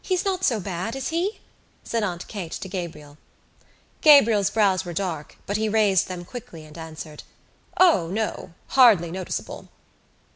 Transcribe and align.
"He's 0.00 0.24
not 0.24 0.44
so 0.44 0.60
bad, 0.60 0.94
is 0.94 1.08
he?" 1.08 1.40
said 1.82 2.04
Aunt 2.04 2.28
Kate 2.28 2.52
to 2.52 2.68
Gabriel. 2.68 3.18
Gabriel's 4.00 4.48
brows 4.48 4.84
were 4.84 4.92
dark 4.92 5.38
but 5.44 5.56
he 5.56 5.68
raised 5.68 6.06
them 6.06 6.24
quickly 6.24 6.64
and 6.64 6.78
answered: 6.78 7.24
"O, 7.76 8.06
no, 8.06 8.54
hardly 8.68 9.10
noticeable." 9.10 9.66